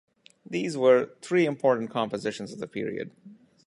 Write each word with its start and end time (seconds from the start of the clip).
These 0.49 0.77
were 0.77 1.11
three 1.21 1.45
important 1.45 1.91
compositions 1.91 2.51
of 2.51 2.57
the 2.57 2.65
period. 2.65 3.11